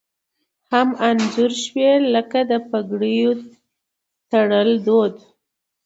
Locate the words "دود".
4.85-5.15